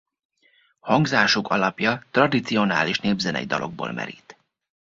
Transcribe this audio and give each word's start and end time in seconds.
Hangzásuk 0.79 1.47
alapja 1.47 2.05
tradicionális 2.11 2.99
népzenei 2.99 3.45
dalokból 3.45 3.91
merít. 3.91 4.37